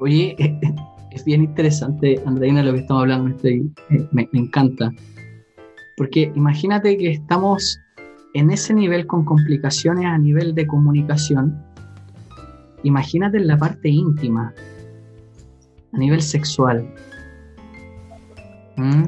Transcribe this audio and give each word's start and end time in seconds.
Oye, 0.00 0.36
es 1.10 1.24
bien 1.24 1.42
interesante, 1.42 2.20
Andreina, 2.26 2.62
lo 2.62 2.72
que 2.72 2.80
estamos 2.80 3.02
hablando, 3.02 3.30
estoy, 3.30 3.70
eh, 3.90 4.06
me, 4.12 4.28
me 4.32 4.40
encanta. 4.40 4.92
Porque 5.96 6.32
imagínate 6.34 6.96
que 6.96 7.10
estamos 7.12 7.78
en 8.34 8.50
ese 8.50 8.74
nivel 8.74 9.06
con 9.06 9.24
complicaciones 9.24 10.06
a 10.06 10.18
nivel 10.18 10.54
de 10.54 10.66
comunicación. 10.66 11.62
Imagínate 12.82 13.36
en 13.36 13.46
la 13.46 13.56
parte 13.56 13.88
íntima, 13.88 14.52
a 15.92 15.98
nivel 15.98 16.22
sexual. 16.22 16.86
¿Mm? 18.76 19.04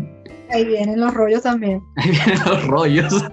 Ahí 0.51 0.65
vienen 0.67 1.01
los 1.01 1.13
rollos 1.15 1.43
también. 1.43 1.83
Ahí 1.97 2.11
vienen 2.11 2.39
los 2.45 2.67
rollos. 2.67 3.13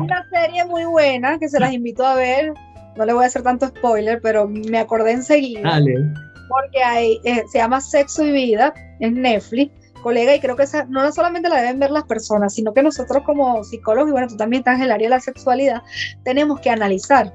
Una 0.00 0.28
serie 0.30 0.64
muy 0.66 0.84
buena 0.84 1.38
que 1.38 1.48
se 1.48 1.60
las 1.60 1.72
invito 1.72 2.04
a 2.04 2.16
ver. 2.16 2.52
No 2.96 3.04
le 3.04 3.12
voy 3.12 3.24
a 3.24 3.28
hacer 3.28 3.42
tanto 3.42 3.68
spoiler, 3.68 4.20
pero 4.20 4.48
me 4.48 4.78
acordé 4.78 5.12
enseguida. 5.12 5.62
Dale. 5.62 6.12
Porque 6.50 6.82
hay, 6.82 7.20
eh, 7.24 7.44
se 7.50 7.58
llama 7.58 7.80
Sexo 7.80 8.26
y 8.26 8.32
Vida 8.32 8.74
en 9.00 9.22
Netflix 9.22 9.72
colega, 10.02 10.34
y 10.34 10.40
creo 10.40 10.56
que 10.56 10.62
esa, 10.62 10.84
no 10.86 11.12
solamente 11.12 11.50
la 11.50 11.60
deben 11.60 11.78
ver 11.78 11.90
las 11.90 12.04
personas, 12.04 12.54
sino 12.54 12.72
que 12.72 12.82
nosotros 12.82 13.22
como 13.24 13.62
psicólogos, 13.62 14.08
y 14.08 14.12
bueno, 14.12 14.28
tú 14.28 14.36
también 14.36 14.60
estás 14.60 14.76
en 14.76 14.84
el 14.84 14.92
área 14.92 15.08
de 15.08 15.14
la 15.16 15.20
sexualidad, 15.20 15.82
tenemos 16.24 16.58
que 16.60 16.70
analizar. 16.70 17.32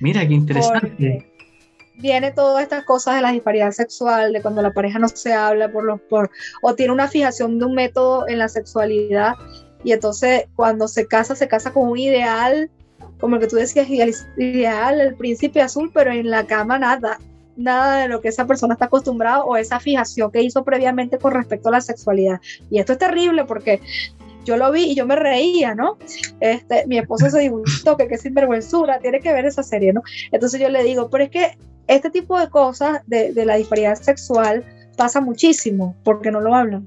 Mira, 0.00 0.26
qué 0.28 0.34
interesante 0.34 1.30
viene 1.96 2.32
todas 2.32 2.62
estas 2.62 2.84
cosas 2.84 3.16
de 3.16 3.22
la 3.22 3.32
disparidad 3.32 3.70
sexual, 3.72 4.32
de 4.32 4.42
cuando 4.42 4.62
la 4.62 4.72
pareja 4.72 4.98
no 4.98 5.08
se 5.08 5.32
habla 5.32 5.70
por 5.70 5.84
los 5.84 6.00
por 6.00 6.30
o 6.62 6.74
tiene 6.74 6.92
una 6.92 7.08
fijación 7.08 7.58
de 7.58 7.66
un 7.66 7.74
método 7.74 8.28
en 8.28 8.38
la 8.38 8.48
sexualidad 8.48 9.34
y 9.84 9.92
entonces 9.92 10.46
cuando 10.56 10.88
se 10.88 11.06
casa 11.06 11.36
se 11.36 11.48
casa 11.48 11.72
con 11.72 11.88
un 11.88 11.98
ideal, 11.98 12.70
como 13.20 13.36
el 13.36 13.42
que 13.42 13.48
tú 13.48 13.56
decías 13.56 13.88
ideal, 13.88 15.00
el 15.00 15.14
príncipe 15.14 15.60
azul, 15.60 15.90
pero 15.94 16.10
en 16.10 16.30
la 16.30 16.46
cama 16.46 16.78
nada, 16.78 17.18
nada 17.56 18.02
de 18.02 18.08
lo 18.08 18.20
que 18.20 18.28
esa 18.28 18.46
persona 18.46 18.74
está 18.74 18.86
acostumbrada 18.86 19.44
o 19.44 19.56
esa 19.56 19.80
fijación 19.80 20.30
que 20.30 20.42
hizo 20.42 20.64
previamente 20.64 21.18
con 21.18 21.32
respecto 21.32 21.68
a 21.68 21.72
la 21.72 21.80
sexualidad. 21.80 22.40
Y 22.70 22.78
esto 22.78 22.92
es 22.92 22.98
terrible 22.98 23.44
porque 23.44 23.80
yo 24.44 24.56
lo 24.56 24.70
vi 24.70 24.84
y 24.90 24.94
yo 24.94 25.06
me 25.06 25.16
reía, 25.16 25.74
¿no? 25.74 25.96
Este, 26.40 26.86
mi 26.86 26.98
esposo 26.98 27.30
se 27.30 27.40
dibujó 27.40 27.96
que 27.96 28.08
qué 28.08 28.18
sinvergüenzura, 28.18 28.98
tiene 28.98 29.20
que 29.20 29.32
ver 29.32 29.46
esa 29.46 29.62
serie, 29.62 29.92
¿no? 29.92 30.02
Entonces 30.32 30.60
yo 30.60 30.68
le 30.68 30.84
digo, 30.84 31.08
pero 31.10 31.24
es 31.24 31.30
que 31.30 31.56
este 31.86 32.10
tipo 32.10 32.38
de 32.38 32.48
cosas 32.48 33.00
de, 33.06 33.32
la 33.44 33.56
disparidad 33.56 33.96
sexual 33.96 34.64
pasa 34.96 35.20
muchísimo 35.20 35.96
porque 36.04 36.30
no 36.30 36.40
lo 36.40 36.54
hablan. 36.54 36.86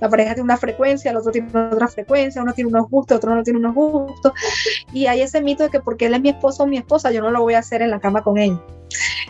La 0.00 0.08
pareja 0.08 0.34
tiene 0.34 0.44
una 0.44 0.56
frecuencia, 0.56 1.12
el 1.12 1.16
otro 1.16 1.30
tiene 1.30 1.48
otra 1.48 1.86
frecuencia, 1.86 2.42
uno 2.42 2.52
tiene 2.54 2.70
unos 2.70 2.90
gustos, 2.90 3.18
otro 3.18 3.34
no 3.36 3.42
tiene 3.44 3.60
unos 3.60 3.74
gustos. 3.74 4.32
Y 4.92 5.06
hay 5.06 5.20
ese 5.22 5.40
mito 5.40 5.62
de 5.62 5.70
que 5.70 5.78
porque 5.78 6.06
él 6.06 6.14
es 6.14 6.20
mi 6.20 6.30
esposo 6.30 6.64
o 6.64 6.66
mi 6.66 6.76
esposa, 6.76 7.12
yo 7.12 7.20
no 7.20 7.30
lo 7.30 7.40
voy 7.40 7.54
a 7.54 7.60
hacer 7.60 7.82
en 7.82 7.90
la 7.90 8.00
cama 8.00 8.22
con 8.22 8.36
él. 8.36 8.58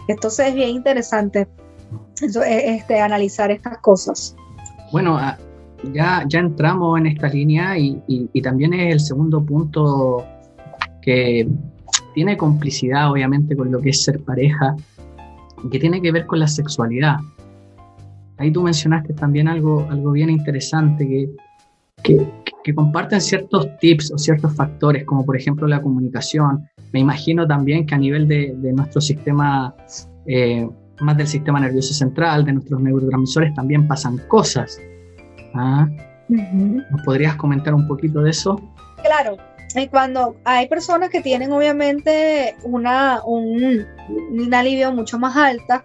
Entonces 0.09 0.49
es 0.49 0.55
bien 0.55 0.71
interesante 0.71 1.49
e, 2.21 2.75
este, 2.77 3.01
analizar 3.01 3.51
estas 3.51 3.79
cosas. 3.79 4.37
Bueno, 4.93 5.17
ah, 5.17 5.39
ya, 5.93 6.25
ya 6.29 6.41
entramos 6.41 6.99
en 6.99 7.07
esta 7.07 7.29
línea 7.29 7.79
y, 7.79 8.03
y 8.07 8.43
también 8.43 8.75
es 8.75 8.93
el 8.93 9.01
segundo 9.01 9.45
punto 9.45 10.25
que 11.01 11.49
tiene 12.15 12.37
complicidad 12.37 13.11
obviamente 13.11 13.57
con 13.57 13.73
lo 13.73 13.81
que 13.81 13.91
es 13.91 14.03
ser 14.03 14.21
pareja, 14.21 14.77
que 15.71 15.79
tiene 15.79 16.01
que 16.01 16.13
ver 16.13 16.27
con 16.27 16.39
la 16.39 16.47
sexualidad. 16.47 17.17
Ahí 18.39 18.51
tú 18.51 18.63
mencionaste 18.63 19.13
también 19.15 19.49
algo, 19.49 19.87
algo 19.91 20.13
bien 20.13 20.31
interesante, 20.31 21.07
que, 21.07 21.31
que, 22.03 22.27
que 22.63 22.75
comparten 22.75 23.21
ciertos 23.21 23.69
tips 23.79 24.13
o 24.13 24.19
ciertos 24.19 24.55
factores, 24.55 25.05
como 25.05 25.25
por 25.25 25.37
ejemplo 25.37 25.67
la 25.67 25.83
comunicación. 25.83 26.69
Me 26.93 27.01
imagino 27.01 27.47
también 27.47 27.87
que 27.87 27.95
a 27.95 27.99
nivel 27.99 28.29
de, 28.29 28.55
de 28.57 28.73
nuestro 28.73 29.01
sistema, 29.01 29.75
eh, 30.27 30.69
más 31.01 31.17
del 31.17 31.27
sistema 31.27 31.61
nervioso 31.61 31.95
central, 31.95 32.45
de 32.45 32.53
nuestros 32.55 32.81
neurotransmisores, 32.81 33.55
también 33.55 33.89
pasan 33.89 34.19
cosas. 34.29 34.81
¿Ah? 35.55 35.89
¿Nos 36.29 37.03
podrías 37.05 37.37
comentar 37.37 37.75
un 37.75 37.87
poquito 37.87 38.23
de 38.23 38.31
eso? 38.31 38.61
Claro, 39.03 39.37
y 39.75 39.89
cuando 39.89 40.37
hay 40.45 40.69
personas 40.69 41.11
que 41.11 41.21
tienen 41.21 41.53
obviamente 41.53 42.55
una, 42.63 43.23
un, 43.25 43.87
un 44.31 44.55
alivio 44.55 44.93
mucho 44.93 45.19
más 45.19 45.37
alta 45.37 45.85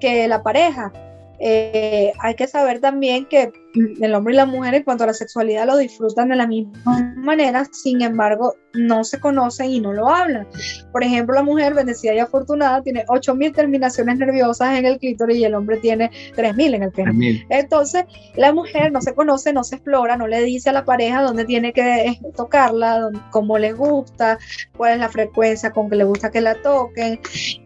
que 0.00 0.26
la 0.28 0.42
pareja, 0.42 0.92
eh, 1.40 2.12
hay 2.18 2.34
que 2.34 2.46
saber 2.46 2.80
también 2.80 3.26
que 3.26 3.52
el 4.00 4.14
hombre 4.14 4.34
y 4.34 4.36
la 4.36 4.46
mujer 4.46 4.74
en 4.74 4.82
cuanto 4.82 5.04
a 5.04 5.08
la 5.08 5.14
sexualidad 5.14 5.66
lo 5.66 5.76
disfrutan 5.76 6.28
de 6.28 6.36
la 6.36 6.46
misma 6.46 7.14
manera, 7.16 7.64
sin 7.70 8.02
embargo, 8.02 8.54
no 8.74 9.04
se 9.04 9.20
conocen 9.20 9.70
y 9.70 9.80
no 9.80 9.92
lo 9.92 10.08
hablan. 10.08 10.48
Por 10.92 11.04
ejemplo, 11.04 11.34
la 11.34 11.42
mujer 11.42 11.74
bendecida 11.74 12.14
y 12.14 12.18
afortunada 12.18 12.82
tiene 12.82 13.04
8000 13.08 13.52
terminaciones 13.52 14.18
nerviosas 14.18 14.78
en 14.78 14.86
el 14.86 14.98
clítoris 14.98 15.38
y 15.38 15.44
el 15.44 15.54
hombre 15.54 15.76
tiene 15.78 16.10
3000 16.34 16.74
en 16.74 16.82
el 16.82 16.92
pene. 16.92 17.46
Entonces, 17.50 18.04
la 18.36 18.52
mujer 18.52 18.90
no 18.92 19.00
se 19.00 19.14
conoce, 19.14 19.52
no 19.52 19.64
se 19.64 19.76
explora, 19.76 20.16
no 20.16 20.26
le 20.26 20.42
dice 20.42 20.70
a 20.70 20.72
la 20.72 20.84
pareja 20.84 21.22
dónde 21.22 21.44
tiene 21.44 21.72
que 21.72 22.18
tocarla, 22.36 23.10
cómo 23.30 23.58
le 23.58 23.72
gusta, 23.72 24.38
cuál 24.76 24.94
es 24.94 24.98
la 24.98 25.08
frecuencia 25.08 25.70
con 25.70 25.88
que 25.88 25.96
le 25.96 26.04
gusta 26.04 26.30
que 26.30 26.40
la 26.40 26.54
toquen 26.56 27.20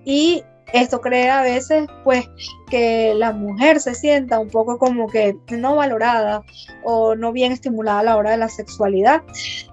y 0.04 0.42
esto 0.72 1.00
crea 1.00 1.40
a 1.40 1.42
veces 1.42 1.86
pues 2.04 2.28
que 2.70 3.14
la 3.14 3.32
mujer 3.32 3.80
se 3.80 3.94
sienta 3.94 4.38
un 4.38 4.48
poco 4.48 4.78
como 4.78 5.06
que 5.08 5.36
no 5.50 5.76
valorada 5.76 6.42
o 6.82 7.14
no 7.14 7.32
bien 7.32 7.52
estimulada 7.52 8.00
a 8.00 8.04
la 8.04 8.16
hora 8.16 8.30
de 8.30 8.38
la 8.38 8.48
sexualidad. 8.48 9.22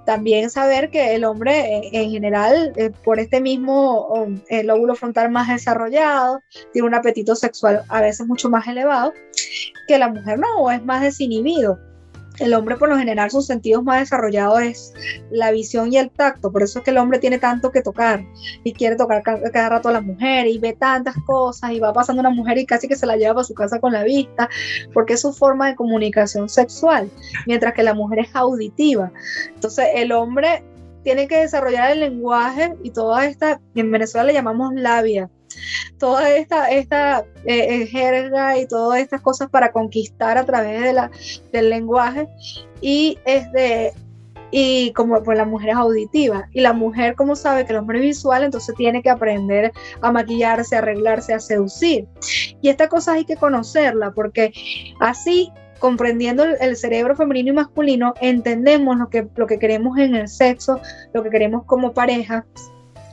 También 0.06 0.50
saber 0.50 0.90
que 0.90 1.16
el 1.16 1.24
hombre 1.24 1.78
eh, 1.78 1.90
en 1.94 2.12
general 2.12 2.74
eh, 2.76 2.92
por 3.04 3.20
este 3.20 3.42
mismo 3.42 4.28
el 4.50 4.68
lóbulo 4.68 4.96
frontal 4.96 5.32
más 5.32 5.48
desarrollado 5.48 6.42
tiene 6.74 6.88
un 6.88 6.96
apetito 6.96 7.36
sexual 7.36 7.84
a 7.88 8.02
veces 8.02 8.28
mucho 8.28 8.50
más 8.50 8.68
elevado 8.68 9.14
que 9.88 9.98
la 9.98 10.10
mujer 10.10 10.40
no, 10.40 10.64
o 10.64 10.72
es 10.72 10.84
más 10.84 11.02
desinhibido 11.02 11.80
el 12.38 12.54
hombre 12.54 12.78
por 12.78 12.90
lo 12.90 12.98
general 12.98 13.32
sus 13.32 13.46
sentidos 13.46 13.84
más 13.84 14.00
desarrollados 14.00 14.62
es 14.62 14.94
la 15.32 15.52
visión 15.52 15.92
y 15.92 15.98
el 15.98 16.10
tacto, 16.10 16.52
por 16.52 16.64
eso 16.64 16.80
es 16.80 16.86
que 16.86 16.92
el 16.92 16.98
hombre 16.98 17.20
tiene 17.20 17.40
tanto 17.40 17.72
que 17.72 17.82
tocar 17.82 18.24
y 18.64 18.74
quiere 18.74 18.96
tocar 18.96 19.24
cada, 19.24 19.70
rato 19.70 19.90
a 19.90 19.94
la 19.94 20.02
mujer 20.02 20.48
y 20.48 20.58
ve 20.58 20.74
tantas 20.74 21.16
cosas 21.26 21.72
y 21.72 21.80
va 21.80 21.94
pasando 21.94 22.22
una 22.22 22.30
mujer 22.30 22.58
y 22.58 22.66
casi 22.66 22.88
que 22.88 22.96
se 22.96 23.06
la 23.06 23.18
lleva 23.18 23.42
a 23.42 23.44
su 23.44 23.54
casa 23.54 23.80
con 23.80 23.94
la 23.94 24.04
vista, 24.04 24.50
porque 24.94 25.14
es 25.14 25.22
su 25.22 25.34
forma 25.34 25.68
de 25.68 25.76
comunicación 25.76 26.50
sexual, 26.50 27.10
mientras 27.46 27.74
que 27.74 27.84
la 27.84 27.94
mujer 27.94 28.20
es 28.20 28.36
auditiva. 28.36 29.12
Entonces 29.54 29.88
el 29.96 30.12
hombre 30.12 30.64
tiene 31.04 31.28
que 31.28 31.40
desarrollar 31.40 31.92
el 31.92 32.02
lenguaje 32.02 32.76
y 32.84 32.92
toda 32.92 33.26
esta, 33.26 33.60
en 33.76 33.92
Venezuela 33.92 34.26
le 34.26 34.34
llamamos 34.34 34.74
labia, 34.76 35.30
toda 35.98 36.30
esta, 36.30 36.72
eh, 36.72 36.86
eh, 37.46 37.88
jerga 37.88 38.58
y 38.58 38.68
todas 38.68 39.00
estas 39.00 39.22
cosas 39.22 39.50
para 39.50 39.72
conquistar 39.72 40.38
a 40.38 40.46
través 40.46 40.96
del 41.52 41.70
lenguaje. 41.70 42.28
Y 42.82 43.18
y 44.52 44.92
como 44.94 45.22
pues 45.24 45.38
la 45.38 45.46
mujer 45.46 45.70
es 45.70 45.76
auditiva. 45.76 46.48
Y 46.54 46.62
la 46.62 46.74
mujer 46.74 47.16
como 47.16 47.36
sabe 47.36 47.66
que 47.66 47.74
el 47.74 47.80
hombre 47.80 48.00
es 48.00 48.06
visual 48.06 48.44
entonces 48.44 48.76
tiene 48.76 49.02
que 49.02 49.10
aprender 49.10 49.72
a 50.02 50.12
maquillarse, 50.12 50.76
a 50.76 50.80
arreglarse, 50.80 51.34
a 51.34 51.40
seducir. 51.40 52.08
Y 52.62 52.70
esta 52.70 52.88
cosa 52.88 53.14
hay 53.14 53.26
que 53.26 53.36
conocerla 53.36 54.12
porque 54.12 54.52
así 55.00 55.52
comprendiendo 55.80 56.44
el, 56.44 56.76
cerebro 56.76 57.16
femenino 57.16 57.52
y 57.52 57.56
masculino 57.56 58.14
entendemos 58.20 58.98
lo 58.98 59.10
que, 59.10 59.28
lo 59.36 59.48
que 59.48 59.60
queremos 59.60 59.98
en 59.98 60.14
el 60.14 60.28
sexo, 60.28 60.82
lo 61.14 61.24
que 61.24 61.30
queremos 61.30 61.64
como 61.66 61.94
pareja 61.94 62.46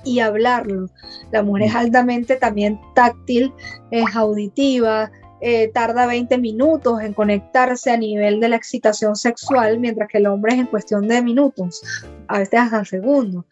y 0.06 0.20
hablarlo. 0.20 0.88
La 1.32 1.42
mujer 1.42 1.68
es 1.68 1.74
altamente 1.74 2.36
también 2.36 2.80
táctil, 2.94 3.52
es 3.90 4.16
auditiva, 4.16 5.10
eh, 5.42 5.70
tarda 5.74 6.06
20 6.06 6.38
minutos 6.38 7.02
en 7.02 7.12
conectarse 7.12 7.90
a 7.90 7.98
nivel 7.98 8.40
de 8.40 8.48
la 8.48 8.56
excitación 8.56 9.16
sexual, 9.16 9.78
mientras 9.78 10.08
que 10.08 10.18
el 10.18 10.26
hombre 10.26 10.54
es 10.54 10.60
en 10.60 10.66
cuestión 10.66 11.08
de 11.08 11.20
minutos, 11.20 11.82
a 12.28 12.38
veces 12.38 12.60
hasta 12.60 12.84
segundos. 12.86 13.44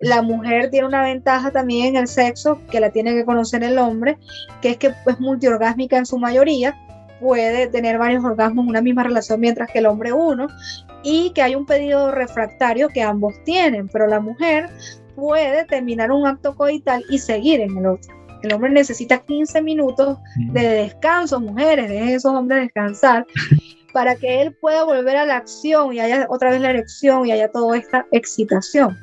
La 0.00 0.22
mujer 0.22 0.70
tiene 0.70 0.88
una 0.88 1.02
ventaja 1.02 1.52
también 1.52 1.88
en 1.88 1.96
el 1.96 2.08
sexo 2.08 2.58
que 2.70 2.80
la 2.80 2.90
tiene 2.90 3.14
que 3.14 3.24
conocer 3.24 3.62
el 3.62 3.78
hombre, 3.78 4.18
que 4.60 4.70
es 4.70 4.76
que 4.78 4.88
es 4.88 5.20
multiorgásmica 5.20 5.96
en 5.96 6.06
su 6.06 6.18
mayoría, 6.18 6.76
puede 7.20 7.68
tener 7.68 7.98
varios 7.98 8.24
orgasmos 8.24 8.64
en 8.64 8.70
una 8.70 8.82
misma 8.82 9.04
relación, 9.04 9.38
mientras 9.38 9.70
que 9.70 9.78
el 9.78 9.86
hombre 9.86 10.12
uno, 10.12 10.48
y 11.04 11.30
que 11.30 11.42
hay 11.42 11.54
un 11.54 11.66
pedido 11.66 12.10
refractario 12.10 12.88
que 12.88 13.02
ambos 13.02 13.34
tienen, 13.44 13.88
pero 13.88 14.08
la 14.08 14.18
mujer 14.18 14.68
puede 15.14 15.64
terminar 15.66 16.10
un 16.10 16.26
acto 16.26 16.54
coital 16.54 17.04
y 17.10 17.18
seguir 17.18 17.60
en 17.60 17.76
el 17.78 17.86
otro. 17.86 18.14
El 18.42 18.52
hombre 18.52 18.70
necesita 18.70 19.18
15 19.18 19.62
minutos 19.62 20.18
de 20.36 20.60
descanso, 20.60 21.40
mujeres, 21.40 21.88
de 21.88 22.14
esos 22.14 22.32
hombres 22.32 22.62
descansar, 22.62 23.26
para 23.92 24.16
que 24.16 24.42
él 24.42 24.56
pueda 24.60 24.84
volver 24.84 25.16
a 25.16 25.26
la 25.26 25.36
acción 25.36 25.92
y 25.92 26.00
haya 26.00 26.26
otra 26.28 26.50
vez 26.50 26.60
la 26.60 26.70
erección 26.70 27.26
y 27.26 27.32
haya 27.32 27.50
toda 27.50 27.76
esta 27.76 28.06
excitación. 28.10 28.96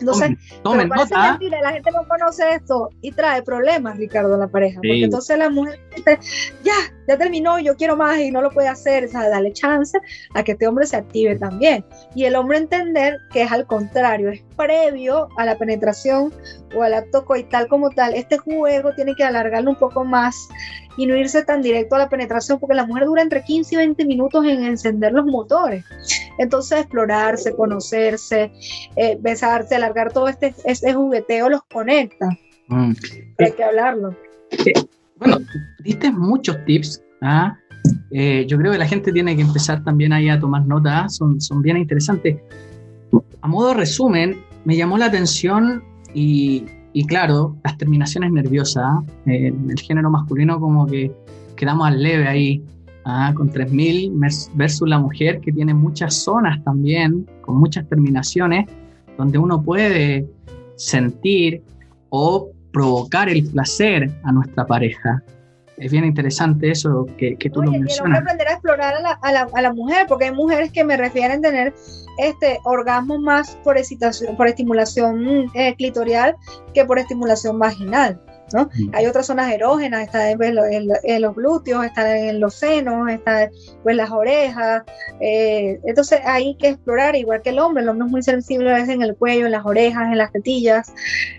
Entonces, 0.00 0.32
tomen, 0.62 0.88
nota. 0.88 1.38
la 1.40 1.72
gente 1.72 1.90
no 1.90 2.06
conoce 2.06 2.54
esto 2.54 2.90
y 3.00 3.12
trae 3.12 3.42
problemas, 3.42 3.96
Ricardo, 3.96 4.36
la 4.36 4.48
pareja. 4.48 4.76
Porque 4.76 5.04
entonces 5.04 5.38
la 5.38 5.50
mujer 5.50 5.78
dice, 5.94 6.18
ya, 6.62 6.74
ya 7.08 7.16
terminó, 7.16 7.58
yo 7.58 7.76
quiero 7.76 7.96
más 7.96 8.18
y 8.18 8.30
no 8.30 8.42
lo 8.42 8.50
puede 8.50 8.68
hacer. 8.68 9.04
O 9.04 9.08
sea, 9.08 9.28
dale 9.28 9.52
chance 9.52 9.98
a 10.34 10.42
que 10.42 10.52
este 10.52 10.66
hombre 10.66 10.86
se 10.86 10.96
active 10.96 11.36
también. 11.36 11.84
Y 12.14 12.24
el 12.24 12.36
hombre 12.36 12.58
entender 12.58 13.18
que 13.32 13.42
es 13.42 13.52
al 13.52 13.66
contrario, 13.66 14.30
es 14.30 14.42
previo 14.56 15.28
a 15.36 15.44
la 15.44 15.56
penetración 15.56 16.32
o 16.74 16.82
al 16.82 16.94
acto 16.94 17.24
coital 17.24 17.68
como 17.68 17.90
tal. 17.90 18.14
Este 18.14 18.38
juego 18.38 18.94
tiene 18.94 19.14
que 19.14 19.24
alargarlo 19.24 19.70
un 19.70 19.78
poco 19.78 20.04
más 20.04 20.34
y 20.96 21.06
no 21.06 21.16
irse 21.16 21.44
tan 21.44 21.62
directo 21.62 21.96
a 21.96 21.98
la 21.98 22.08
penetración, 22.08 22.58
porque 22.58 22.74
la 22.74 22.86
mujer 22.86 23.04
dura 23.04 23.22
entre 23.22 23.42
15 23.42 23.74
y 23.74 23.78
20 23.78 24.04
minutos 24.04 24.44
en 24.44 24.64
encender 24.64 25.12
los 25.12 25.26
motores. 25.26 25.84
Entonces, 26.38 26.80
explorarse, 26.80 27.54
conocerse, 27.54 28.52
eh, 28.96 29.18
besarse, 29.20 29.74
alargar 29.74 30.12
todo 30.12 30.28
este, 30.28 30.54
este 30.64 30.94
jugueteo 30.94 31.48
los 31.48 31.62
conecta. 31.64 32.28
Mm. 32.68 32.92
Hay 33.38 33.52
que 33.52 33.64
hablarlo. 33.64 34.14
Eh, 34.50 34.72
bueno, 35.18 35.38
diste 35.82 36.10
muchos 36.10 36.56
tips. 36.64 37.02
¿ah? 37.22 37.56
Eh, 38.10 38.46
yo 38.48 38.58
creo 38.58 38.72
que 38.72 38.78
la 38.78 38.86
gente 38.86 39.12
tiene 39.12 39.36
que 39.36 39.42
empezar 39.42 39.82
también 39.84 40.12
ahí 40.12 40.28
a 40.28 40.38
tomar 40.38 40.66
nota, 40.66 41.08
son, 41.08 41.40
son 41.40 41.62
bien 41.62 41.76
interesantes. 41.76 42.36
A 43.40 43.48
modo 43.48 43.68
de 43.68 43.74
resumen, 43.74 44.40
me 44.64 44.76
llamó 44.76 44.98
la 44.98 45.06
atención 45.06 45.82
y, 46.14 46.64
y 46.92 47.04
claro, 47.06 47.56
las 47.64 47.76
terminaciones 47.76 48.32
nerviosas, 48.32 49.02
¿eh? 49.26 49.52
el 49.68 49.80
género 49.80 50.10
masculino 50.10 50.58
como 50.60 50.86
que 50.86 51.12
quedamos 51.56 51.86
al 51.86 52.02
leve 52.02 52.26
ahí, 52.26 52.64
¿ah? 53.04 53.32
con 53.34 53.50
3.000 53.50 54.50
versus 54.54 54.88
la 54.88 54.98
mujer 54.98 55.40
que 55.40 55.52
tiene 55.52 55.74
muchas 55.74 56.14
zonas 56.14 56.62
también, 56.64 57.28
con 57.42 57.56
muchas 57.56 57.88
terminaciones, 57.88 58.66
donde 59.16 59.38
uno 59.38 59.62
puede 59.62 60.26
sentir 60.76 61.62
o 62.10 62.50
provocar 62.72 63.28
el 63.28 63.46
placer 63.46 64.10
a 64.24 64.32
nuestra 64.32 64.66
pareja. 64.66 65.22
Es 65.76 65.90
bien 65.90 66.04
interesante 66.04 66.70
eso 66.70 67.06
que, 67.18 67.36
que 67.36 67.50
tú 67.50 67.62
lo 67.62 67.72
mencionas. 67.72 68.20
aprender 68.20 68.46
a 68.48 68.52
explorar 68.52 68.94
a 68.94 69.00
la, 69.00 69.10
a, 69.22 69.32
la, 69.32 69.48
a 69.52 69.62
la, 69.62 69.72
mujer, 69.72 70.06
porque 70.08 70.26
hay 70.26 70.32
mujeres 70.32 70.70
que 70.70 70.84
me 70.84 70.96
refieren 70.96 71.40
tener 71.40 71.74
este 72.18 72.60
orgasmo 72.64 73.18
más 73.18 73.56
por 73.64 73.76
excitación, 73.76 74.36
por 74.36 74.46
estimulación 74.46 75.50
eh, 75.54 75.74
clitorial 75.76 76.36
que 76.74 76.84
por 76.84 76.98
estimulación 76.98 77.58
vaginal. 77.58 78.20
¿No? 78.52 78.68
Hay 78.92 79.06
otras 79.06 79.26
zonas 79.26 79.52
erógenas, 79.52 80.02
está 80.02 80.30
en, 80.30 81.22
los 81.22 81.34
glúteos, 81.34 81.84
está 81.84 82.16
en 82.16 82.40
los 82.40 82.54
senos, 82.54 83.10
está 83.10 83.48
pues, 83.82 83.96
las 83.96 84.10
orejas. 84.10 84.82
Eh, 85.20 85.80
entonces 85.84 86.20
hay 86.24 86.56
que 86.56 86.68
explorar, 86.68 87.16
igual 87.16 87.42
que 87.42 87.50
el 87.50 87.58
hombre, 87.58 87.82
el 87.82 87.88
hombre 87.88 88.06
es 88.06 88.12
muy 88.12 88.22
sensible 88.22 88.70
a 88.70 88.74
veces 88.74 88.90
en 88.90 89.02
el 89.02 89.16
cuello, 89.16 89.46
en 89.46 89.52
las 89.52 89.64
orejas, 89.64 90.04
en 90.04 90.18
las 90.18 90.32
tetillas, 90.32 90.92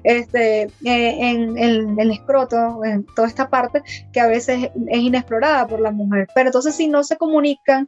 este, 0.03 0.63
eh, 0.63 0.69
en, 0.83 1.57
en, 1.57 1.99
el 1.99 2.11
escroto, 2.11 2.83
en 2.83 3.05
toda 3.15 3.27
esta 3.27 3.49
parte 3.49 3.81
que 4.11 4.19
a 4.19 4.27
veces 4.27 4.71
es 4.87 4.99
inexplorada 4.99 5.67
por 5.67 5.79
la 5.79 5.91
mujer. 5.91 6.27
Pero 6.33 6.49
entonces 6.49 6.75
si 6.75 6.87
no 6.87 7.03
se 7.03 7.17
comunican, 7.17 7.87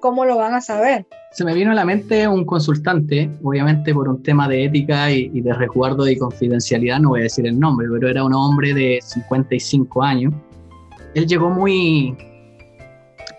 ¿cómo 0.00 0.24
lo 0.24 0.36
van 0.36 0.54
a 0.54 0.60
saber? 0.60 1.06
Se 1.32 1.44
me 1.44 1.54
vino 1.54 1.72
a 1.72 1.74
la 1.74 1.84
mente 1.84 2.26
un 2.26 2.44
consultante, 2.44 3.30
obviamente 3.42 3.92
por 3.92 4.08
un 4.08 4.22
tema 4.22 4.48
de 4.48 4.64
ética 4.64 5.10
y, 5.10 5.28
de 5.40 5.52
resguardo 5.52 6.08
y 6.08 6.16
confidencialidad, 6.16 7.00
no 7.00 7.10
voy 7.10 7.20
a 7.20 7.22
decir 7.24 7.46
el 7.46 7.58
nombre, 7.58 7.86
pero 7.92 8.08
era 8.08 8.24
un 8.24 8.34
hombre 8.34 8.72
de 8.74 8.98
55 9.02 10.02
años. 10.02 10.32
Él 11.14 11.26
llegó 11.26 11.50
muy, 11.50 12.16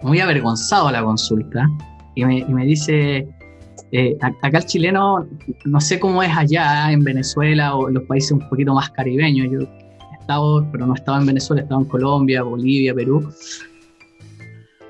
muy 0.01 0.19
avergonzado 0.19 0.87
a 0.87 0.91
la 0.91 1.03
consulta 1.03 1.67
y 2.15 2.25
me, 2.25 2.65
dice, 2.65 3.27
eh, 3.91 4.17
acá 4.21 4.57
el 4.59 4.65
chileno, 4.65 5.27
no 5.65 5.81
sé 5.81 5.99
cómo 5.99 6.21
es 6.21 6.35
allá 6.35 6.91
en 6.91 7.03
Venezuela 7.03 7.75
o 7.75 7.87
en 7.87 7.95
los 7.95 8.03
países 8.03 8.31
un 8.31 8.47
poquito 8.49 8.73
más 8.73 8.89
caribeños, 8.91 9.51
yo 9.51 9.61
he 9.61 10.21
estado, 10.21 10.65
pero 10.71 10.85
no 10.85 10.93
estaba 10.93 11.19
en 11.19 11.25
Venezuela, 11.25 11.61
estaba 11.63 11.81
en 11.81 11.87
Colombia, 11.87 12.43
Bolivia, 12.43 12.93
Perú, 12.93 13.31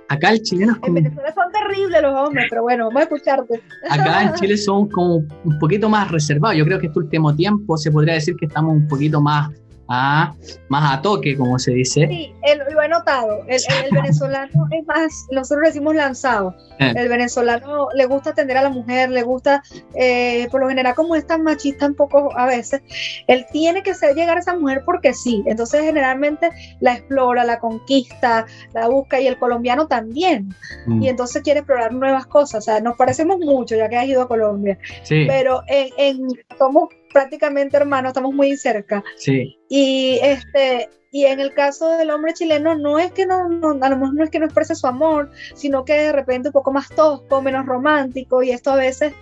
Acá 0.09 0.31
el 0.31 0.41
chileno 0.41 0.73
es 0.73 0.79
como... 0.79 0.97
En 0.97 1.03
Venezuela 1.03 1.33
son 1.33 1.51
terribles 1.51 2.01
los 2.01 2.19
hombres, 2.19 2.47
pero 2.49 2.63
bueno, 2.63 2.85
vamos 2.85 3.01
a 3.01 3.03
escucharte. 3.03 3.61
Acá 3.89 4.23
en 4.23 4.33
Chile 4.33 4.57
son 4.57 4.89
como 4.89 5.23
un 5.43 5.59
poquito 5.59 5.87
más 5.87 6.09
reservados. 6.09 6.57
Yo 6.57 6.65
creo 6.65 6.79
que 6.79 6.87
este 6.87 6.99
último 6.99 7.35
tiempo 7.35 7.77
se 7.77 7.91
podría 7.91 8.15
decir 8.15 8.35
que 8.35 8.47
estamos 8.47 8.73
un 8.73 8.87
poquito 8.87 9.21
más 9.21 9.51
a, 9.89 10.35
más 10.69 10.97
a 10.97 11.01
toque, 11.01 11.35
como 11.35 11.57
se 11.57 11.71
dice. 11.71 12.07
Sí, 12.07 12.33
lo 12.55 12.81
he 12.81 12.87
notado. 12.87 13.43
El, 13.47 13.59
venezolano 13.91 14.67
es 14.71 14.85
más, 14.85 15.27
nosotros 15.31 15.67
decimos 15.67 15.95
lanzado. 15.95 16.55
Eh. 16.79 16.93
El 16.95 17.09
venezolano 17.09 17.89
le 17.95 18.05
gusta 18.05 18.29
atender 18.29 18.57
a 18.57 18.61
la 18.61 18.69
mujer, 18.69 19.09
le 19.09 19.23
gusta, 19.23 19.63
eh, 19.95 20.47
por 20.51 20.61
lo 20.61 20.69
general, 20.69 20.93
como 20.93 21.15
es 21.15 21.25
tan 21.25 21.43
machista 21.43 21.87
un 21.87 21.95
poco 21.95 22.37
a 22.37 22.45
veces, 22.45 22.81
él 23.27 23.45
tiene 23.51 23.81
que 23.81 23.95
ser 23.95 24.15
llegar 24.15 24.37
a 24.37 24.41
esa 24.41 24.55
mujer 24.55 24.83
porque 24.85 25.13
sí. 25.13 25.43
Entonces, 25.47 25.81
generalmente 25.81 26.51
la 26.79 26.93
explora, 26.93 27.43
la 27.43 27.59
conquista, 27.59 28.45
la 28.73 28.87
busca 28.87 29.19
y 29.19 29.27
el 29.27 29.39
colombiano 29.39 29.87
también. 29.87 30.53
Mm. 30.85 31.01
Y 31.01 31.09
entonces 31.09 31.41
quiere 31.41 31.61
explorar 31.61 31.93
nuevas 31.93 32.27
cosas. 32.27 32.59
O 32.59 32.61
sea, 32.61 32.79
nos 32.79 32.95
parecemos 32.95 33.39
mucho 33.39 33.75
ya 33.75 33.89
que 33.89 33.97
has 33.97 34.05
ido 34.05 34.21
a 34.21 34.27
Colombia. 34.27 34.77
Sí. 35.01 35.25
Pero 35.27 35.63
en, 35.67 35.89
en 35.97 36.27
somos 36.59 36.89
prácticamente 37.11 37.77
hermanos, 37.77 38.09
estamos 38.09 38.33
muy 38.33 38.55
cerca. 38.57 39.03
Sí. 39.17 39.57
Y 39.69 40.19
este 40.21 40.89
y 41.11 41.25
en 41.25 41.39
el 41.39 41.53
caso 41.53 41.89
del 41.97 42.11
hombre 42.11 42.33
chileno 42.33 42.75
no 42.75 42.99
es 42.99 43.11
que 43.11 43.25
no, 43.25 43.49
no, 43.49 43.69
a 43.81 43.89
lo 43.89 43.97
mejor 43.97 44.13
no 44.13 44.23
es 44.23 44.29
que 44.29 44.39
no 44.39 44.45
exprese 44.45 44.75
su 44.75 44.85
amor, 44.85 45.31
sino 45.55 45.83
que 45.83 45.93
de 45.93 46.11
repente 46.11 46.49
un 46.49 46.53
poco 46.53 46.71
más 46.71 46.89
tosco, 46.89 47.41
menos 47.41 47.65
romántico 47.65 48.43
y 48.43 48.51
esto 48.51 48.71
a 48.71 48.75
veces 48.75 49.13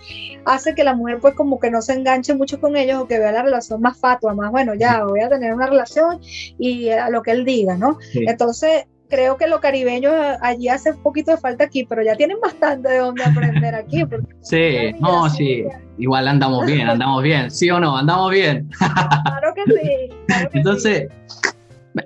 hace 0.44 0.74
que 0.74 0.84
la 0.84 0.94
mujer 0.94 1.18
pues 1.20 1.34
como 1.34 1.58
que 1.58 1.70
no 1.70 1.80
se 1.80 1.94
enganche 1.94 2.34
mucho 2.34 2.60
con 2.60 2.76
ellos 2.76 3.00
o 3.00 3.08
que 3.08 3.18
vea 3.18 3.32
la 3.32 3.42
relación 3.42 3.80
más 3.80 3.98
fatua, 3.98 4.34
más 4.34 4.50
bueno, 4.50 4.74
ya 4.74 5.04
voy 5.04 5.20
a 5.20 5.30
tener 5.30 5.54
una 5.54 5.66
relación 5.66 6.20
y 6.58 6.90
a 6.90 7.08
lo 7.08 7.22
que 7.22 7.30
él 7.30 7.44
diga, 7.44 7.76
¿no? 7.76 7.98
Entonces 8.12 8.84
creo 9.08 9.36
que 9.36 9.46
los 9.46 9.60
caribeños 9.60 10.12
allí 10.40 10.68
hace 10.68 10.92
un 10.92 11.02
poquito 11.02 11.30
de 11.30 11.38
falta 11.38 11.64
aquí, 11.64 11.84
pero 11.84 12.02
ya 12.02 12.14
tienen 12.16 12.38
bastante 12.40 12.88
de 12.88 12.98
dónde 12.98 13.24
aprender 13.24 13.74
aquí. 13.74 14.04
Sí, 14.40 14.94
no, 15.00 15.28
sí, 15.28 15.64
igual 15.98 16.26
andamos 16.26 16.64
bien, 16.64 16.88
andamos 16.88 17.22
bien, 17.22 17.50
¿sí 17.50 17.68
o 17.70 17.78
no? 17.78 17.96
Andamos 17.96 18.30
bien. 18.30 18.68
Claro 18.78 19.52
que 19.54 19.64
sí. 19.72 20.48
Entonces, 20.54 21.08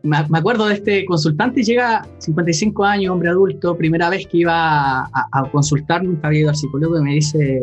me, 0.02 0.16
acuerdo 0.16 0.66
de 0.66 0.74
este 0.74 1.04
consultante, 1.04 1.62
llega 1.62 2.06
55 2.18 2.84
años, 2.84 3.12
hombre 3.12 3.28
adulto, 3.28 3.76
primera 3.76 4.10
vez 4.10 4.26
que 4.26 4.38
iba 4.38 5.04
a, 5.04 5.50
consultar, 5.52 6.02
nunca 6.02 6.28
había 6.28 6.40
ido 6.40 6.50
al 6.50 6.56
psicólogo 6.56 6.98
y 6.98 7.02
me 7.02 7.14
dice, 7.14 7.60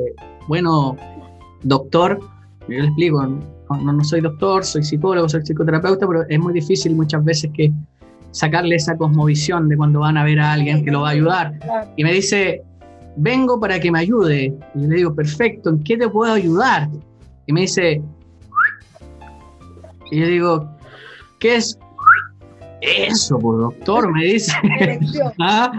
bueno, 0.48 0.96
doctor, 1.64 2.20
yo 2.68 2.78
le 2.80 2.86
explico, 2.86 3.26
no, 3.26 3.94
no 3.94 4.04
soy 4.04 4.22
doctor, 4.22 4.64
soy 4.64 4.84
psicólogo, 4.84 5.28
soy 5.28 5.42
psicoterapeuta, 5.42 6.08
pero 6.08 6.24
es 6.28 6.40
muy 6.40 6.54
difícil 6.54 6.96
muchas 6.96 7.24
veces 7.24 7.52
que 7.54 7.72
sacarle 8.32 8.76
esa 8.76 8.96
cosmovisión 8.98 9.68
de 9.70 9.78
cuando 9.78 10.02
van 10.02 10.18
a 10.18 10.24
ver 10.24 10.40
a 10.40 10.54
alguien 10.54 10.84
que 10.84 10.92
lo 10.92 11.02
va 11.02 11.10
a 11.10 11.12
ayudar. 11.12 11.54
Y 11.96 12.04
me 12.04 12.14
dice, 12.14 12.64
vengo 13.16 13.60
para 13.60 13.80
que 13.80 13.92
me 13.92 14.00
ayude. 14.00 14.54
Y 14.76 14.82
yo 14.82 14.88
le 14.88 14.96
digo, 14.96 15.16
perfecto, 15.16 15.70
¿en 15.70 15.84
qué 15.84 15.98
te 15.98 16.08
puedo 16.08 16.34
ayudar? 16.34 16.90
Y 17.48 17.54
me 17.54 17.62
dice, 17.62 18.02
y 20.12 20.20
yo 20.20 20.28
digo, 20.28 20.70
¿qué 21.40 21.56
es 21.56 21.78
eso, 22.82 23.38
por 23.40 23.60
doctor? 23.60 24.12
Me 24.12 24.26
dice, 24.26 24.54
¿Ah? 25.40 25.72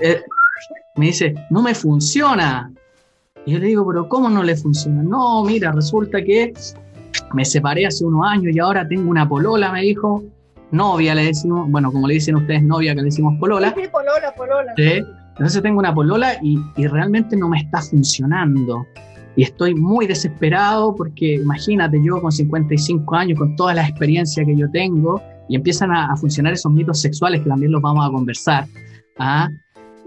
eh, 0.00 0.22
me 0.96 1.06
dice, 1.06 1.34
no 1.50 1.62
me 1.62 1.74
funciona. 1.74 2.72
Y 3.46 3.52
yo 3.52 3.58
le 3.58 3.66
digo, 3.66 3.86
pero 3.86 4.08
¿cómo 4.08 4.30
no 4.30 4.42
le 4.42 4.56
funciona? 4.56 5.02
No, 5.02 5.44
mira, 5.44 5.72
resulta 5.72 6.22
que 6.22 6.52
me 7.32 7.44
separé 7.44 7.86
hace 7.86 8.04
unos 8.04 8.26
años 8.26 8.54
y 8.54 8.58
ahora 8.58 8.86
tengo 8.86 9.10
una 9.10 9.28
polola, 9.28 9.72
me 9.72 9.82
dijo, 9.82 10.22
novia, 10.70 11.14
le 11.14 11.26
decimos, 11.26 11.70
bueno, 11.70 11.92
como 11.92 12.08
le 12.08 12.14
dicen 12.14 12.36
ustedes, 12.36 12.62
novia, 12.62 12.94
que 12.94 13.00
le 13.00 13.06
decimos 13.06 13.34
polola. 13.38 13.74
Sí, 13.76 13.88
polola, 13.90 14.34
polola. 14.36 14.74
Entonces 14.76 15.62
tengo 15.62 15.78
una 15.78 15.94
polola 15.94 16.34
y, 16.42 16.58
y, 16.76 16.86
realmente 16.86 17.36
no 17.36 17.48
me 17.48 17.58
está 17.58 17.80
funcionando. 17.82 18.86
Y 19.36 19.42
estoy 19.42 19.74
muy 19.74 20.06
desesperado 20.06 20.94
porque 20.94 21.34
imagínate, 21.34 22.00
yo 22.04 22.20
con 22.20 22.30
55 22.30 23.14
años, 23.16 23.38
con 23.38 23.56
toda 23.56 23.74
la 23.74 23.86
experiencia 23.86 24.44
que 24.44 24.56
yo 24.56 24.70
tengo, 24.70 25.20
y 25.48 25.56
empiezan 25.56 25.92
a, 25.92 26.16
funcionar 26.16 26.52
esos 26.52 26.72
mitos 26.72 27.00
sexuales 27.00 27.42
que 27.42 27.48
también 27.48 27.72
los 27.72 27.82
vamos 27.82 28.06
a 28.06 28.10
conversar. 28.10 28.66
¿ah? 29.18 29.48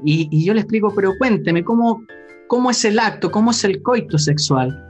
Y, 0.03 0.27
y, 0.31 0.45
yo 0.45 0.53
le 0.53 0.61
explico, 0.61 0.93
pero 0.95 1.13
cuénteme, 1.17 1.63
¿cómo, 1.63 2.03
¿cómo 2.47 2.71
es 2.71 2.83
el 2.85 2.99
acto? 2.99 3.31
¿Cómo 3.31 3.51
es 3.51 3.63
el 3.63 3.81
coito 3.81 4.17
sexual? 4.17 4.83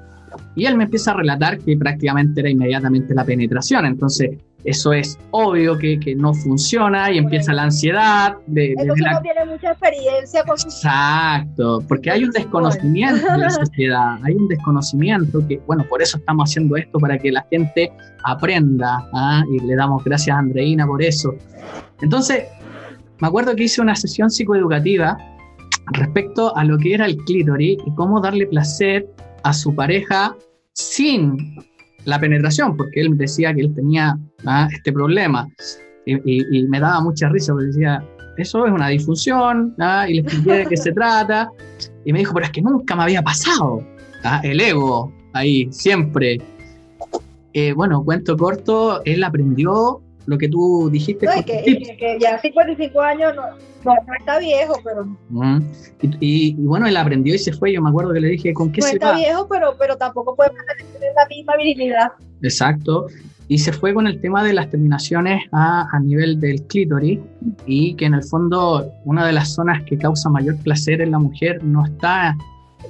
Y 0.55 0.65
él 0.65 0.77
me 0.77 0.85
empieza 0.85 1.11
a 1.11 1.15
relatar 1.15 1.57
que 1.59 1.75
prácticamente 1.77 2.41
era 2.41 2.49
inmediatamente 2.49 3.13
la 3.13 3.25
penetración. 3.25 3.85
Entonces, 3.85 4.37
eso 4.63 4.91
es 4.91 5.17
obvio 5.31 5.77
que, 5.77 5.99
que 5.99 6.15
no 6.15 6.33
funciona 6.33 7.11
y 7.11 7.17
empieza 7.17 7.53
la 7.53 7.63
ansiedad. 7.63 8.35
De, 8.47 8.73
Entonces 8.77 9.05
no 9.11 9.21
tiene 9.21 9.45
mucha 9.45 9.71
experiencia 9.71 10.43
con 10.43 10.55
Exacto, 10.59 11.83
porque 11.87 12.11
hay 12.11 12.23
un 12.23 12.31
desconocimiento 12.31 13.31
de 13.31 13.37
la 13.37 13.49
sociedad, 13.49 14.19
hay 14.23 14.33
un 14.33 14.47
desconocimiento 14.47 15.47
que, 15.47 15.61
bueno, 15.67 15.85
por 15.87 16.01
eso 16.01 16.17
estamos 16.17 16.49
haciendo 16.49 16.75
esto, 16.75 16.99
para 16.99 17.17
que 17.17 17.31
la 17.31 17.45
gente 17.49 17.91
aprenda, 18.23 19.07
¿ah? 19.13 19.43
y 19.51 19.59
le 19.59 19.75
damos 19.75 20.03
gracias 20.03 20.35
a 20.35 20.39
Andreina 20.39 20.85
por 20.85 21.01
eso. 21.01 21.33
Entonces, 22.01 22.45
me 23.19 23.27
acuerdo 23.27 23.55
que 23.55 23.63
hice 23.63 23.81
una 23.81 23.95
sesión 23.95 24.29
psicoeducativa 24.29 25.17
respecto 25.93 26.55
a 26.55 26.63
lo 26.63 26.77
que 26.77 26.93
era 26.93 27.05
el 27.05 27.17
clítoris 27.17 27.77
y 27.85 27.95
cómo 27.95 28.19
darle 28.19 28.45
placer 28.47 29.07
a 29.43 29.53
su 29.53 29.73
pareja 29.73 30.35
sin 30.73 31.37
la 32.07 32.19
penetración, 32.19 32.75
porque 32.77 33.01
él 33.01 33.17
decía 33.17 33.53
que 33.53 33.61
él 33.61 33.73
tenía 33.75 34.17
¿ah? 34.45 34.67
este 34.71 34.93
problema. 34.93 35.47
Y, 36.05 36.63
me 36.67 36.79
daba 36.79 37.01
mucha 37.01 37.27
risa 37.27 37.51
porque 37.51 37.67
decía, 37.67 38.01
eso 38.37 38.65
es 38.65 38.71
una 38.71 38.87
disfunción, 38.87 39.75
¿ah? 39.77 40.05
y 40.07 40.13
le 40.13 40.19
expliqué 40.21 40.53
de 40.53 40.65
qué 40.67 40.77
se 40.77 40.93
trata. 40.93 41.51
Y 42.05 42.13
me 42.13 42.19
dijo, 42.19 42.33
pero 42.33 42.45
es 42.45 42.51
que 42.53 42.61
nunca 42.61 42.95
me 42.95 43.03
había 43.03 43.21
pasado. 43.21 43.83
¿ah? 44.23 44.39
El 44.41 44.61
ego, 44.61 45.11
ahí, 45.33 45.67
siempre. 45.69 46.39
Eh, 47.51 47.73
bueno, 47.73 48.01
cuento 48.05 48.37
corto, 48.37 49.01
él 49.03 49.21
aprendió 49.25 50.01
lo 50.27 50.37
que 50.37 50.49
tú 50.49 50.89
dijiste. 50.91 51.25
No, 51.25 51.43
que, 51.43 52.17
ya 52.19 52.37
55 52.37 53.01
años 53.01 53.33
no, 53.35 53.43
no, 53.85 54.13
está 54.19 54.37
viejo, 54.39 54.75
pero... 54.83 55.07
y, 56.19 56.53
bueno, 56.55 56.85
él 56.85 56.97
aprendió 56.97 57.33
y 57.33 57.39
se 57.39 57.53
fue, 57.53 57.73
yo 57.73 57.81
me 57.81 57.89
acuerdo 57.89 58.13
que 58.13 58.19
le 58.19 58.27
dije, 58.27 58.53
¿con 58.53 58.71
qué 58.71 58.81
no 58.81 58.87
está 58.87 59.15
viejo, 59.15 59.47
pero, 59.47 59.75
pero 59.79 59.97
tampoco 59.97 60.35
puede 60.35 60.49
tener 60.49 61.13
la 61.15 61.27
misma 61.29 61.53
habilidad. 61.53 62.11
Exacto. 62.41 63.07
Y 63.47 63.59
se 63.59 63.71
fue 63.71 63.93
con 63.93 64.05
el 64.05 64.19
tema 64.19 64.43
de 64.43 64.51
las 64.51 64.69
terminaciones 64.69 65.41
a, 65.53 65.87
a 65.89 65.99
nivel 66.01 66.41
del 66.41 66.61
clítoris 66.63 67.19
y 67.65 67.95
que 67.95 68.05
en 68.05 68.13
el 68.13 68.23
fondo 68.23 68.91
una 69.05 69.25
de 69.25 69.31
las 69.31 69.53
zonas 69.53 69.81
que 69.85 69.97
causa 69.97 70.29
mayor 70.29 70.57
placer 70.57 71.01
en 71.01 71.11
la 71.11 71.19
mujer 71.19 71.63
no 71.63 71.85
está 71.85 72.35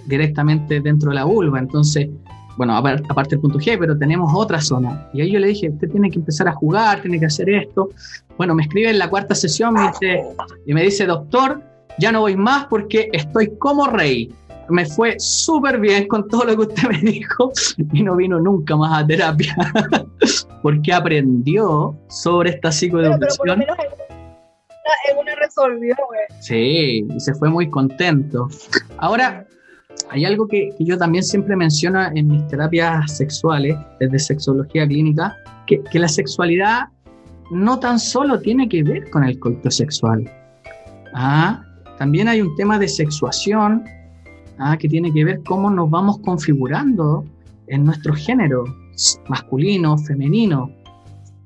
directamente 0.07 0.81
dentro 0.81 1.09
de 1.09 1.15
la 1.15 1.25
vulva. 1.25 1.59
Entonces, 1.59 2.09
bueno, 2.57 2.75
aparte 2.75 3.35
del 3.35 3.39
punto 3.39 3.59
G, 3.59 3.77
pero 3.79 3.97
tenemos 3.97 4.31
otra 4.35 4.59
zona. 4.59 5.07
Y 5.13 5.21
ahí 5.21 5.31
yo 5.31 5.39
le 5.39 5.47
dije, 5.47 5.69
usted 5.69 5.89
tiene 5.89 6.09
que 6.09 6.17
empezar 6.17 6.47
a 6.47 6.53
jugar, 6.53 7.01
tiene 7.01 7.19
que 7.19 7.27
hacer 7.27 7.49
esto. 7.49 7.89
Bueno, 8.35 8.55
me 8.55 8.63
escribe 8.63 8.89
en 8.89 8.99
la 8.99 9.09
cuarta 9.09 9.35
sesión 9.35 9.75
me 9.75 9.87
dice, 9.87 10.23
y 10.65 10.73
me 10.73 10.83
dice, 10.83 11.05
doctor, 11.05 11.61
ya 11.99 12.11
no 12.11 12.21
voy 12.21 12.35
más 12.35 12.65
porque 12.65 13.09
estoy 13.13 13.55
como 13.57 13.85
rey. 13.87 14.33
Me 14.69 14.85
fue 14.85 15.15
súper 15.19 15.79
bien 15.79 16.07
con 16.07 16.27
todo 16.27 16.43
lo 16.43 16.55
que 16.55 16.61
usted 16.63 16.89
me 16.89 16.97
dijo 16.97 17.51
y 17.93 18.03
no 18.03 18.15
vino 18.15 18.39
nunca 18.39 18.75
más 18.75 19.01
a 19.03 19.07
terapia 19.07 19.55
porque 20.61 20.91
aprendió 20.91 21.95
sobre 22.09 22.49
esta 22.49 22.71
psicoeducación. 22.71 23.59
Pero, 23.59 23.75
pero 23.77 25.21
una 25.21 25.35
resolvió, 25.35 25.95
Sí, 26.39 27.05
y 27.07 27.19
se 27.19 27.33
fue 27.35 27.49
muy 27.49 27.69
contento. 27.69 28.49
Ahora, 28.97 29.45
hay 30.09 30.25
algo 30.25 30.47
que, 30.47 30.73
yo 30.79 30.97
también 30.97 31.23
siempre 31.23 31.55
menciono 31.55 32.01
en 32.13 32.27
mis 32.27 32.47
terapias 32.47 33.17
sexuales, 33.17 33.77
desde 33.99 34.19
sexología 34.19 34.87
clínica, 34.87 35.35
que, 35.65 35.81
la 35.99 36.07
sexualidad 36.07 36.85
no 37.51 37.79
tan 37.79 37.99
solo 37.99 38.39
tiene 38.39 38.69
que 38.69 38.83
ver 38.83 39.09
con 39.09 39.23
el 39.23 39.39
coito 39.39 39.69
sexual. 39.69 40.29
Ah, 41.13 41.61
también 41.97 42.27
hay 42.27 42.41
un 42.41 42.55
tema 42.55 42.79
de 42.79 42.87
sexuación 42.87 43.83
ah, 44.59 44.77
que 44.77 44.87
tiene 44.87 45.11
que 45.11 45.25
ver 45.25 45.41
cómo 45.45 45.69
nos 45.69 45.89
vamos 45.89 46.19
configurando 46.19 47.25
en 47.67 47.83
nuestro 47.83 48.13
género, 48.13 48.63
masculino, 49.27 49.97
femenino. 49.97 50.71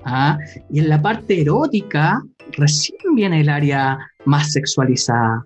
Ah, 0.04 0.38
y 0.70 0.80
en 0.80 0.90
la 0.90 1.02
parte 1.02 1.42
erótica 1.42 2.22
recién 2.54 3.16
viene 3.16 3.42
el 3.42 3.50
área 3.50 3.98
más 4.26 4.52
sexualizada. 4.52 5.46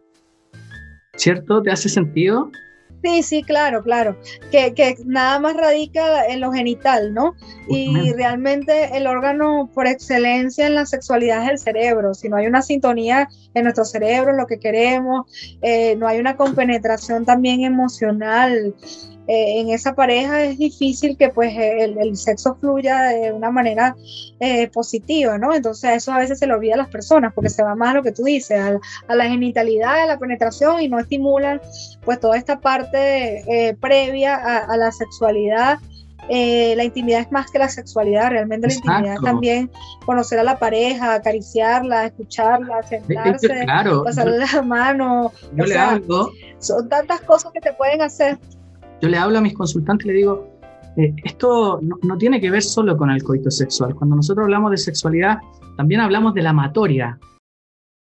¿Cierto? 1.16 1.62
¿Te 1.62 1.72
hace 1.72 1.88
sentido? 1.88 2.52
Sí, 3.06 3.22
sí, 3.22 3.44
claro, 3.44 3.84
claro. 3.84 4.18
Que, 4.50 4.74
que, 4.74 4.96
nada 5.06 5.38
más 5.40 5.56
radica 5.56 6.26
en 6.26 6.40
lo 6.40 6.52
genital, 6.52 7.14
¿no? 7.14 7.36
Y 7.70 8.12
realmente 8.14 8.98
el 8.98 9.06
órgano 9.06 9.70
por 9.76 9.86
excelencia 9.86 10.66
en 10.66 10.74
la 10.74 10.88
sexualidad 10.88 11.44
es 11.44 11.52
el 11.52 11.60
cerebro. 11.60 12.16
Si 12.16 12.30
no 12.30 12.38
hay 12.38 12.48
una 12.48 12.64
sintonía 12.64 13.30
en 13.54 13.64
nuestro 13.64 13.86
cerebro, 13.86 14.32
en 14.32 14.38
lo 14.38 14.48
que 14.48 14.58
queremos, 14.58 15.28
eh, 15.62 15.96
no 15.98 16.08
hay 16.08 16.18
una 16.18 16.36
compenetración 16.36 17.26
también 17.26 17.64
emocional 17.64 18.74
eh, 19.28 19.60
en 19.60 19.70
esa 19.70 19.96
pareja 19.96 20.44
es 20.44 20.58
difícil 20.60 21.18
que 21.18 21.30
pues 21.30 21.52
el, 21.58 22.16
sexo 22.16 22.56
fluya 22.56 23.06
de 23.06 23.32
una 23.32 23.50
manera 23.50 23.96
eh, 24.40 24.68
positiva, 24.68 25.38
¿no? 25.38 25.54
Entonces 25.54 25.92
eso 25.96 26.12
a 26.12 26.20
veces 26.20 26.38
se 26.38 26.46
le 26.46 26.54
olvida 26.54 26.76
a 26.76 26.78
las 26.78 26.90
personas 26.90 27.34
porque 27.34 27.50
se 27.50 27.64
va 27.64 27.76
más 27.76 27.90
a 27.90 27.94
lo 27.96 28.04
que 28.04 28.12
tú 28.12 28.24
dices, 28.24 28.60
a, 28.60 29.16
la 29.16 29.26
genitalidad, 29.26 30.04
a 30.04 30.06
la 30.06 30.20
penetración 30.20 30.82
y 30.82 30.90
no 30.90 31.00
estimulan 31.00 31.60
pues 32.04 32.20
toda 32.20 32.38
esta 32.38 32.60
parte 32.60 32.95
eh, 32.98 33.76
previa 33.80 34.36
a, 34.36 34.78
la 34.78 34.92
sexualidad. 34.92 35.80
la 36.30 36.84
intimidad 36.84 37.22
es 37.22 37.32
más 37.32 37.52
que 37.52 37.60
la 37.60 37.70
sexualidad, 37.70 38.32
realmente 38.32 38.68
la 38.68 38.74
intimidad 38.74 39.14
es 39.16 39.22
también 39.22 39.72
conocer 40.06 40.40
a 40.40 40.44
la 40.44 40.58
pareja, 40.58 41.14
acariciarla, 41.16 42.06
escucharla, 42.06 42.82
sentarse, 42.84 43.66
pasarle 44.04 44.38
la 44.40 44.62
mano. 44.62 45.32
Son 46.60 46.90
tantas 46.90 47.22
cosas 47.22 47.52
que 47.54 47.62
te 47.62 47.74
pueden 47.74 48.02
hacer 48.02 48.40
yo 49.02 49.10
le 49.10 49.18
hablo 49.18 49.38
a 49.38 49.42
mis 49.42 49.54
consultantes 49.54 50.06
y 50.06 50.10
le 50.10 50.16
digo, 50.16 50.48
eh, 50.98 51.14
esto 51.24 51.80
no, 51.82 52.18
tiene 52.18 52.40
que 52.40 52.50
ver 52.50 52.62
solo 52.62 52.98
con 52.98 53.10
el 53.10 53.24
coito 53.24 53.52
sexual. 53.52 53.96
Cuando 53.96 54.16
nosotros 54.16 54.46
hablamos 54.46 54.72
de 54.72 54.78
sexualidad, 54.78 55.38
también 55.78 56.02
hablamos 56.02 56.34
de 56.34 56.42
la 56.42 56.52
amatoria. 56.52 57.20